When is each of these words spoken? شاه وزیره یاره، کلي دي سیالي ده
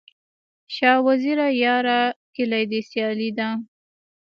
شاه 0.75 0.99
وزیره 1.07 1.47
یاره، 1.63 2.01
کلي 2.35 2.63
دي 2.71 2.79
سیالي 2.89 3.29
ده 3.37 3.49